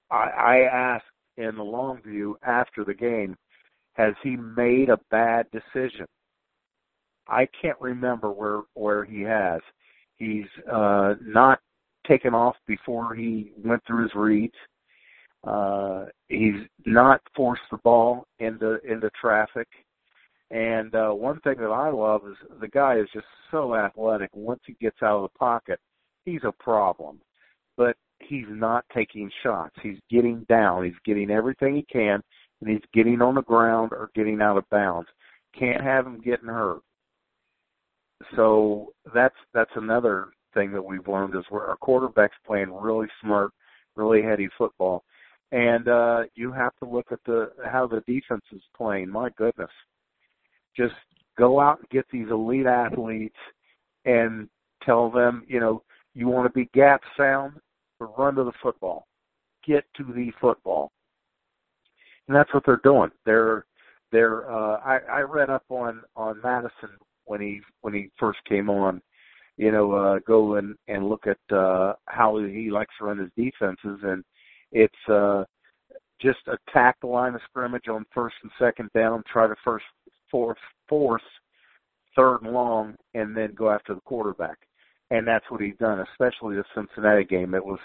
I, 0.10 0.16
I 0.16 0.58
asked 0.72 1.06
in 1.38 1.56
the 1.56 1.64
long 1.64 2.02
view 2.02 2.38
after 2.44 2.84
the 2.84 2.94
game, 2.94 3.36
has 3.94 4.14
he 4.24 4.36
made 4.36 4.90
a 4.90 5.00
bad 5.12 5.48
decision? 5.52 6.06
I 7.30 7.48
can't 7.62 7.80
remember 7.80 8.32
where 8.32 8.62
where 8.74 9.06
he 9.06 9.22
has. 9.22 9.62
He's 10.18 10.48
uh, 10.72 11.16
not 11.22 11.60
taken 12.08 12.34
off 12.34 12.56
before 12.68 13.16
he 13.16 13.52
went 13.64 13.82
through 13.86 14.04
his 14.04 14.16
reads. 14.16 14.56
Uh, 15.44 16.06
he's 16.28 16.56
not 16.86 17.22
forced 17.36 17.62
the 17.72 17.78
ball 17.78 18.26
into 18.40 18.80
into 18.90 19.10
traffic. 19.20 19.68
And 20.52 20.94
uh, 20.96 21.12
one 21.12 21.40
thing 21.42 21.58
that 21.60 21.70
I 21.70 21.90
love 21.92 22.22
is 22.28 22.36
the 22.60 22.68
guy 22.68 22.98
is 22.98 23.08
just 23.14 23.28
so 23.52 23.76
athletic. 23.76 24.32
Once 24.34 24.62
he 24.66 24.76
gets 24.82 24.98
out 25.04 25.18
of 25.18 25.30
the 25.32 25.38
pocket, 25.38 25.80
he's 26.26 26.42
a 26.44 26.52
problem. 26.52 27.20
But 27.78 27.96
he's 28.20 28.48
not 28.50 28.84
taking 28.94 29.30
shots. 29.44 29.76
He's 29.82 30.00
getting 30.10 30.46
down. 30.50 30.84
He's 30.86 30.94
getting 31.06 31.30
everything 31.30 31.76
he 31.76 31.84
can, 31.84 32.22
and 32.62 32.70
he's 32.70 32.82
getting 32.94 33.22
on 33.22 33.36
the 33.36 33.44
ground 33.44 33.92
or 33.92 34.10
getting 34.16 34.42
out 34.42 34.58
of 34.58 34.70
bounds. 34.70 35.08
Can't 35.58 35.82
have 35.82 36.06
him 36.06 36.20
getting 36.20 36.50
hurt. 36.50 36.82
So 38.36 38.94
that's 39.14 39.36
that's 39.54 39.72
another 39.76 40.28
thing 40.54 40.72
that 40.74 40.82
we've 40.82 41.08
learned 41.08 41.36
is 41.36 41.46
where 41.50 41.66
our 41.66 41.78
quarterback's 41.78 42.36
playing 42.46 42.74
really 42.74 43.08
smart, 43.22 43.52
really 43.96 44.22
heady 44.22 44.50
football 44.58 45.04
and 45.52 45.88
uh, 45.88 46.24
you 46.36 46.52
have 46.52 46.76
to 46.78 46.90
look 46.90 47.12
at 47.12 47.20
the 47.26 47.52
how 47.66 47.88
the 47.88 48.02
defense 48.02 48.44
is 48.52 48.62
playing. 48.76 49.10
My 49.10 49.30
goodness, 49.38 49.72
just 50.78 50.94
go 51.38 51.60
out 51.60 51.80
and 51.80 51.90
get 51.90 52.06
these 52.12 52.28
elite 52.30 52.68
athletes 52.68 53.36
and 54.06 54.48
tell 54.84 55.10
them, 55.10 55.44
you 55.48 55.60
know, 55.60 55.84
you 56.14 56.28
want 56.28 56.48
to 56.48 56.54
be 56.54 56.70
gap 56.74 57.02
sound, 57.18 57.54
run 58.00 58.36
to 58.36 58.44
the 58.44 58.52
football, 58.62 59.08
get 59.66 59.86
to 59.96 60.04
the 60.04 60.32
football, 60.40 60.92
and 62.28 62.36
that's 62.36 62.54
what 62.54 62.64
they're 62.66 62.82
doing. 62.84 63.10
They're 63.26 63.66
they're. 64.12 64.52
Uh, 64.52 64.80
I, 64.86 65.00
I 65.12 65.20
read 65.22 65.50
up 65.50 65.66
on 65.70 66.02
on 66.16 66.42
Mattison 66.44 66.90
when 67.30 67.42
he 67.42 67.62
when 67.82 67.94
he 67.94 68.10
first 68.20 68.40
came 68.48 68.70
on. 68.70 69.02
You 69.56 69.72
know, 69.72 69.92
uh, 69.92 70.20
go 70.26 70.56
and 70.56 70.76
and 70.88 71.08
look 71.08 71.26
at 71.28 71.56
uh, 71.56 71.94
how 72.06 72.38
he 72.40 72.72
likes 72.72 72.94
to 72.98 73.06
run 73.06 73.20
his 73.20 73.30
defenses 73.38 74.00
and 74.04 74.24
it's 74.72 75.10
uh, 75.10 75.44
just 76.22 76.40
attack 76.48 76.98
the 77.02 77.08
line 77.08 77.36
of 77.36 77.42
scrimmage 77.50 77.88
on 77.88 78.06
first 78.14 78.36
and 78.44 78.52
second 78.60 78.90
down, 78.96 79.24
try 79.32 79.48
to 79.48 79.56
first 79.64 79.86
force 80.32 80.60
force 80.88 81.24
third 82.16 82.42
and 82.42 82.52
long, 82.52 82.96
and 83.14 83.36
then 83.36 83.54
go 83.54 83.70
after 83.70 83.94
the 83.94 84.02
quarterback. 84.02 84.58
And 85.12 85.28
that's 85.28 85.46
what 85.50 85.62
he's 85.62 85.78
done, 85.80 86.06
especially 86.12 86.56
the 86.56 86.64
Cincinnati 86.76 87.24
game. 87.24 87.54
It 87.54 87.66
was 87.66 87.80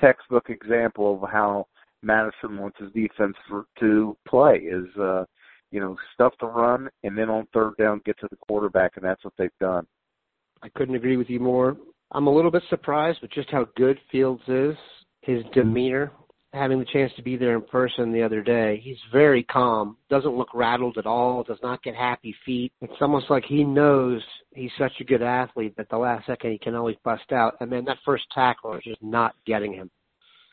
textbook 0.00 0.50
example 0.50 1.20
of 1.22 1.30
how 1.30 1.66
Mattison 2.02 2.58
wants 2.58 2.78
his 2.78 2.92
defense 2.92 3.36
to 3.80 4.16
play 4.28 4.56
is 4.58 4.94
uh 5.00 5.24
you 5.70 5.80
know 5.80 5.96
stuff 6.14 6.32
the 6.40 6.46
run 6.46 6.88
and 7.02 7.16
then 7.16 7.28
on 7.28 7.46
third 7.52 7.74
down 7.78 8.00
get 8.04 8.18
to 8.20 8.28
the 8.30 8.36
quarterback 8.36 8.92
and 8.96 9.04
that's 9.04 9.24
what 9.24 9.34
they've 9.38 9.50
done. 9.60 9.86
I 10.62 10.68
couldn't 10.70 10.94
agree 10.94 11.16
with 11.16 11.28
you 11.28 11.40
more. 11.40 11.76
I'm 12.12 12.26
a 12.26 12.34
little 12.34 12.50
bit 12.50 12.62
surprised 12.70 13.18
with 13.20 13.32
just 13.32 13.50
how 13.50 13.66
good 13.76 13.98
Fields 14.10 14.42
is. 14.48 14.76
His 15.22 15.42
mm-hmm. 15.42 15.60
demeanor 15.60 16.12
having 16.56 16.78
the 16.78 16.86
chance 16.86 17.12
to 17.16 17.22
be 17.22 17.36
there 17.36 17.54
in 17.54 17.62
person 17.62 18.12
the 18.12 18.22
other 18.22 18.42
day. 18.42 18.80
He's 18.82 18.96
very 19.12 19.42
calm, 19.44 19.96
doesn't 20.08 20.36
look 20.36 20.54
rattled 20.54 20.96
at 20.96 21.06
all, 21.06 21.42
does 21.42 21.58
not 21.62 21.82
get 21.82 21.94
happy 21.94 22.34
feet. 22.44 22.72
It's 22.80 22.94
almost 23.00 23.30
like 23.30 23.44
he 23.44 23.62
knows 23.62 24.22
he's 24.54 24.70
such 24.78 24.92
a 25.00 25.04
good 25.04 25.22
athlete 25.22 25.74
that 25.76 25.88
the 25.90 25.98
last 25.98 26.26
second 26.26 26.52
he 26.52 26.58
can 26.58 26.74
always 26.74 26.96
bust 27.04 27.30
out. 27.32 27.56
And 27.60 27.70
then 27.70 27.84
that 27.84 27.98
first 28.04 28.24
tackle 28.34 28.74
is 28.74 28.84
just 28.84 29.02
not 29.02 29.34
getting 29.46 29.72
him. 29.72 29.90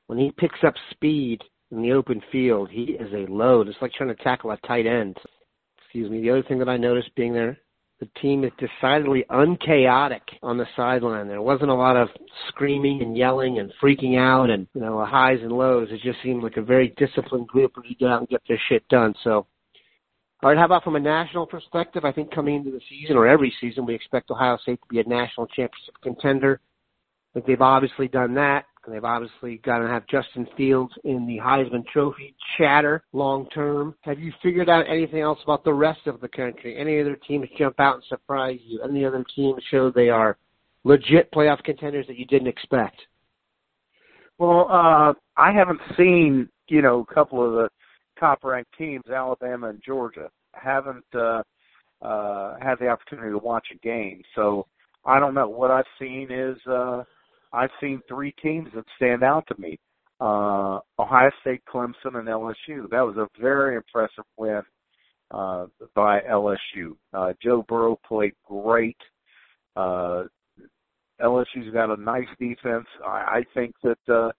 When 0.07 0.19
he 0.19 0.31
picks 0.37 0.59
up 0.67 0.73
speed 0.91 1.41
in 1.73 1.81
the 1.81 1.91
open 1.91 2.21
field, 2.31 2.69
he 2.71 2.83
is 2.83 3.11
a 3.13 3.31
load. 3.31 3.67
It's 3.67 3.81
like 3.81 3.93
trying 3.93 4.15
to 4.15 4.23
tackle 4.23 4.51
a 4.51 4.57
tight 4.57 4.85
end. 4.85 5.17
Excuse 5.77 6.09
me. 6.09 6.21
The 6.21 6.29
other 6.31 6.43
thing 6.43 6.59
that 6.59 6.69
I 6.69 6.77
noticed 6.77 7.15
being 7.15 7.33
there 7.33 7.57
the 8.03 8.19
team 8.19 8.43
is 8.43 8.51
decidedly 8.57 9.23
unchaotic 9.29 10.23
on 10.41 10.57
the 10.57 10.65
sideline. 10.75 11.27
There 11.27 11.41
wasn't 11.41 11.69
a 11.69 11.75
lot 11.75 11.95
of 11.95 12.09
screaming 12.49 13.01
and 13.01 13.15
yelling 13.15 13.59
and 13.59 13.71
freaking 13.81 14.19
out 14.19 14.49
and 14.49 14.67
you 14.73 14.81
know 14.81 15.05
highs 15.05 15.39
and 15.41 15.51
lows. 15.51 15.87
It 15.91 16.01
just 16.01 16.21
seemed 16.21 16.43
like 16.43 16.57
a 16.57 16.61
very 16.61 16.93
disciplined 16.97 17.47
group 17.47 17.73
who 17.75 17.83
get 17.95 18.09
out 18.09 18.19
and 18.19 18.27
get 18.27 18.41
their 18.47 18.59
shit 18.67 18.85
done. 18.89 19.13
So, 19.23 19.47
all 20.41 20.49
right, 20.49 20.57
how 20.57 20.65
about 20.65 20.83
from 20.83 20.97
a 20.97 20.99
national 20.99 21.45
perspective? 21.45 22.03
I 22.03 22.11
think 22.11 22.33
coming 22.33 22.55
into 22.55 22.71
the 22.71 22.81
season 22.89 23.15
or 23.15 23.25
every 23.27 23.53
season, 23.61 23.85
we 23.85 23.95
expect 23.95 24.31
Ohio 24.31 24.57
State 24.57 24.81
to 24.81 24.87
be 24.89 24.99
a 24.99 25.07
national 25.07 25.47
championship 25.47 25.95
contender. 26.01 26.59
I 27.31 27.33
think 27.35 27.45
they've 27.45 27.61
obviously 27.61 28.09
done 28.09 28.33
that. 28.35 28.65
They've 28.87 29.03
obviously 29.03 29.57
got 29.57 29.79
to 29.79 29.87
have 29.87 30.05
Justin 30.07 30.47
Fields 30.57 30.93
in 31.03 31.25
the 31.25 31.37
Heisman 31.37 31.85
Trophy 31.87 32.35
chatter 32.57 33.03
long 33.13 33.47
term. 33.49 33.95
Have 34.01 34.19
you 34.19 34.33
figured 34.41 34.69
out 34.69 34.85
anything 34.89 35.21
else 35.21 35.39
about 35.43 35.63
the 35.63 35.73
rest 35.73 36.01
of 36.05 36.19
the 36.21 36.27
country? 36.27 36.77
Any 36.77 36.99
other 36.99 37.17
teams 37.27 37.47
jump 37.57 37.79
out 37.79 37.95
and 37.95 38.03
surprise 38.09 38.59
you? 38.65 38.81
Any 38.81 39.05
other 39.05 39.23
teams 39.35 39.61
show 39.71 39.89
they 39.89 40.09
are 40.09 40.37
legit 40.83 41.31
playoff 41.31 41.63
contenders 41.63 42.07
that 42.07 42.17
you 42.17 42.25
didn't 42.25 42.47
expect? 42.47 42.97
Well, 44.37 44.67
uh, 44.69 45.13
I 45.37 45.51
haven't 45.53 45.79
seen, 45.97 46.49
you 46.67 46.81
know, 46.81 47.05
a 47.09 47.13
couple 47.13 47.45
of 47.45 47.53
the 47.53 47.69
top 48.19 48.43
ranked 48.43 48.77
teams, 48.77 49.03
Alabama 49.13 49.69
and 49.69 49.81
Georgia. 49.85 50.29
Haven't 50.53 51.05
uh, 51.15 51.43
uh, 52.01 52.57
had 52.61 52.75
the 52.79 52.87
opportunity 52.87 53.31
to 53.31 53.37
watch 53.37 53.67
a 53.73 53.77
game. 53.77 54.21
So 54.35 54.67
I 55.05 55.19
don't 55.19 55.33
know. 55.33 55.47
What 55.47 55.71
I've 55.71 55.85
seen 55.99 56.27
is 56.31 56.57
uh, 56.69 57.03
I've 57.53 57.69
seen 57.79 58.01
three 58.07 58.33
teams 58.41 58.69
that 58.75 58.85
stand 58.95 59.23
out 59.23 59.45
to 59.47 59.61
me. 59.61 59.79
Uh, 60.19 60.79
Ohio 60.99 61.29
State, 61.41 61.61
Clemson, 61.71 62.15
and 62.15 62.27
LSU. 62.27 62.89
That 62.89 63.01
was 63.01 63.17
a 63.17 63.27
very 63.39 63.75
impressive 63.75 64.23
win 64.37 64.61
uh, 65.31 65.67
by 65.95 66.21
LSU. 66.21 66.95
Uh, 67.13 67.33
Joe 67.41 67.63
Burrow 67.67 67.99
played 68.07 68.33
great. 68.45 68.97
Uh, 69.75 70.23
LSU's 71.21 71.73
got 71.73 71.93
a 71.93 72.01
nice 72.01 72.27
defense. 72.39 72.87
I, 73.05 73.09
I 73.09 73.43
think 73.53 73.75
that 73.83 74.13
uh, 74.13 74.31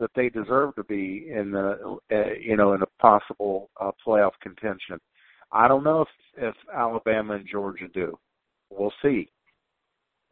that 0.00 0.10
they 0.16 0.28
deserve 0.28 0.74
to 0.76 0.84
be 0.84 1.30
in 1.34 1.50
the 1.50 1.98
uh, 2.12 2.16
you 2.40 2.56
know 2.56 2.72
in 2.74 2.82
a 2.82 3.02
possible 3.02 3.70
uh, 3.80 3.90
playoff 4.06 4.32
contention. 4.42 4.98
I 5.52 5.68
don't 5.68 5.84
know 5.84 6.02
if 6.02 6.08
if 6.36 6.54
Alabama 6.74 7.34
and 7.34 7.46
Georgia 7.50 7.88
do. 7.92 8.18
We'll 8.70 8.92
see 9.02 9.30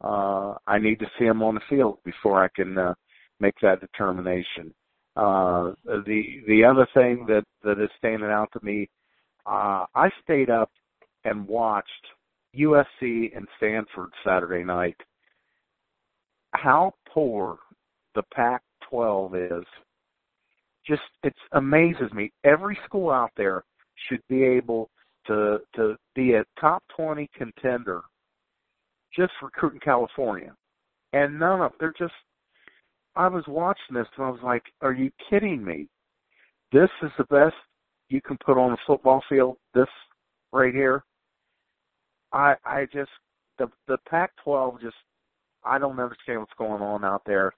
uh, 0.03 0.55
I 0.67 0.79
need 0.79 0.99
to 0.99 1.09
see 1.17 1.25
him 1.25 1.41
on 1.41 1.55
the 1.55 1.61
field 1.69 1.99
before 2.03 2.43
I 2.43 2.49
can 2.55 2.77
uh, 2.77 2.93
make 3.39 3.55
that 3.61 3.79
determination. 3.79 4.73
Uh, 5.15 5.73
the 5.85 6.41
the 6.47 6.63
other 6.63 6.87
thing 6.93 7.25
that 7.27 7.43
that 7.63 7.81
is 7.81 7.89
standing 7.97 8.29
out 8.29 8.49
to 8.53 8.59
me, 8.65 8.89
uh, 9.45 9.85
I 9.95 10.09
stayed 10.23 10.49
up 10.49 10.71
and 11.23 11.47
watched 11.47 11.89
USC 12.57 13.35
and 13.35 13.47
Stanford 13.57 14.09
Saturday 14.25 14.63
night. 14.63 14.97
How 16.51 16.93
poor 17.11 17.57
the 18.15 18.23
Pac-12 18.33 19.59
is, 19.59 19.65
just 20.85 21.01
it 21.23 21.33
amazes 21.53 22.11
me. 22.13 22.31
Every 22.43 22.77
school 22.85 23.09
out 23.09 23.31
there 23.37 23.63
should 24.07 24.21
be 24.27 24.43
able 24.43 24.89
to 25.27 25.59
to 25.75 25.95
be 26.15 26.33
a 26.33 26.43
top 26.59 26.83
20 26.95 27.29
contender 27.37 28.01
just 29.15 29.33
recruiting 29.41 29.79
California, 29.79 30.55
and 31.13 31.39
none 31.39 31.61
of 31.61 31.73
they're 31.79 31.93
just. 31.97 32.13
I 33.15 33.27
was 33.27 33.43
watching 33.47 33.93
this 33.93 34.07
and 34.17 34.25
I 34.25 34.29
was 34.29 34.41
like, 34.43 34.63
"Are 34.81 34.93
you 34.93 35.11
kidding 35.29 35.63
me? 35.63 35.87
This 36.71 36.89
is 37.03 37.11
the 37.17 37.25
best 37.25 37.55
you 38.09 38.21
can 38.21 38.37
put 38.43 38.57
on 38.57 38.71
a 38.71 38.77
football 38.87 39.23
field. 39.29 39.57
This 39.73 39.87
right 40.51 40.73
here." 40.73 41.03
I 42.33 42.55
I 42.65 42.85
just 42.91 43.11
the 43.57 43.67
the 43.87 43.97
Pac-12 44.09 44.81
just 44.81 44.95
I 45.63 45.77
don't 45.77 45.99
understand 45.99 46.39
what's 46.39 46.51
going 46.57 46.81
on 46.81 47.05
out 47.05 47.21
there. 47.25 47.53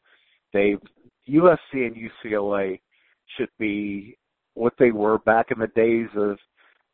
They 0.54 0.76
USC 1.28 1.58
and 1.74 1.96
UCLA 1.96 2.80
should 3.38 3.50
be 3.58 4.18
what 4.54 4.74
they 4.78 4.92
were 4.92 5.18
back 5.20 5.48
in 5.52 5.60
the 5.60 5.68
days 5.68 6.10
of 6.16 6.38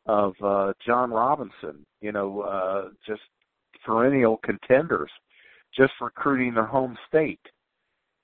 of 0.06 0.34
uh 0.42 0.72
John 0.84 1.10
Robinson, 1.10 1.84
you 2.00 2.12
know, 2.12 2.40
uh 2.40 2.88
just 3.06 3.22
perennial 3.84 4.38
contenders, 4.44 5.10
just 5.76 5.92
recruiting 6.00 6.54
their 6.54 6.66
home 6.66 6.96
state. 7.08 7.40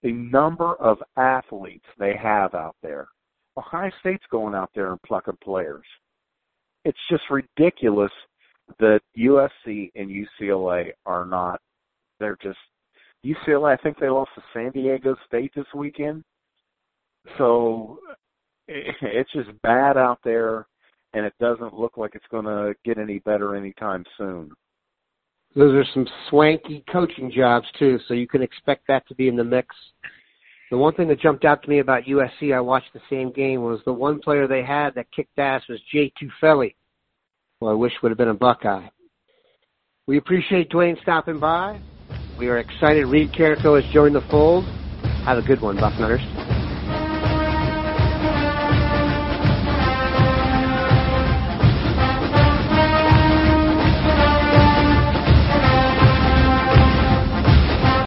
The 0.03 0.13
number 0.13 0.75
of 0.77 0.99
athletes 1.17 1.87
they 1.99 2.15
have 2.21 2.55
out 2.55 2.77
there. 2.83 3.09
Ohio 3.57 3.91
State's 4.01 4.25
going 4.31 4.55
out 4.55 4.71
there 4.75 4.93
and 4.93 5.03
plucking 5.03 5.39
players. 5.43 5.85
It's 6.85 6.99
just 7.11 7.25
ridiculous 7.31 8.13
that 8.79 9.01
USC 9.19 9.91
and 9.97 10.09
UCLA 10.41 10.91
are 11.07 11.25
not. 11.25 11.61
They're 12.21 12.39
just 12.43 12.59
UCLA. 13.25 13.77
I 13.77 13.83
think 13.83 13.99
they 13.99 14.09
lost 14.09 14.31
to 14.37 14.43
San 14.53 14.71
Diego 14.71 15.17
State 15.27 15.53
this 15.57 15.67
weekend. 15.75 16.23
So 17.37 17.99
it's 18.69 19.33
just 19.33 19.51
bad 19.63 19.97
out 19.97 20.21
there, 20.23 20.67
and 21.15 21.27
it 21.27 21.35
doesn't 21.41 21.75
look 21.75 21.97
like 21.97 22.15
it's 22.15 22.25
going 22.31 22.45
to 22.45 22.75
get 22.85 22.99
any 22.99 23.19
better 23.21 23.57
anytime 23.57 24.05
soon. 24.17 24.53
Those 25.59 25.75
are 25.75 25.85
some 25.93 26.07
swanky 26.31 26.85
coaching 26.89 27.33
jobs 27.33 27.67
too, 27.81 27.99
so 28.07 28.15
you 28.15 28.29
can 28.29 28.43
expect 28.43 28.87
that 28.87 29.09
to 29.09 29.15
be 29.17 29.27
in 29.27 29.35
the 29.35 29.43
mix. 29.43 29.75
The 30.71 30.79
one 30.79 30.95
thing 30.95 31.09
that 31.09 31.19
jumped 31.19 31.45
out 31.45 31.65
to 31.65 31.69
me 31.69 31.81
about 31.81 32.05
USC, 32.05 32.55
I 32.55 32.61
watched 32.61 32.93
the 32.95 33.01
same 33.11 33.33
game, 33.33 33.63
was 33.63 33.81
the 33.85 33.93
one 33.93 34.21
player 34.21 34.47
they 34.47 34.63
had 34.63 34.95
that 34.95 35.11
kicked 35.11 35.37
ass 35.37 35.63
was 35.69 35.81
Jay 35.93 36.13
Tufele, 36.23 36.77
who 37.59 37.67
I 37.67 37.73
wish 37.73 37.93
would 38.03 38.13
have 38.13 38.19
been 38.19 38.29
a 38.29 38.35
Buckeye. 38.35 38.87
We 40.07 40.19
appreciate 40.19 40.71
Duane 40.71 40.97
stopping 41.03 41.41
by. 41.41 41.81
We 42.39 42.47
are 42.47 42.59
excited 42.59 43.07
Reid 43.07 43.33
Carrico 43.33 43.75
has 43.83 43.93
joined 43.93 44.15
the 44.15 44.25
fold. 44.31 44.65
Have 45.25 45.39
a 45.39 45.43
good 45.43 45.61
one, 45.61 45.77
Bucknutters. 45.77 46.58